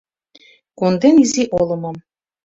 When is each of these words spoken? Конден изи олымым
Конден 0.79 1.15
изи 1.23 1.43
олымым 1.59 1.97